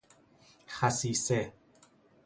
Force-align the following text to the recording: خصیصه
خصیصه 0.67 1.53